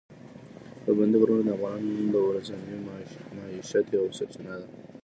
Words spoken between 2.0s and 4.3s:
د ورځني معیشت یوه